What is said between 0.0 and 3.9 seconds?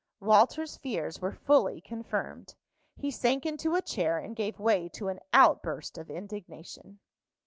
Walter's fears were fully confirmed. He sank into a